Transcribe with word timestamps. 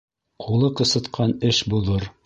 Ҡулы 0.45 0.71
ҡысытҡан 0.79 1.37
эш 1.53 1.65
боҙор. 1.75 2.13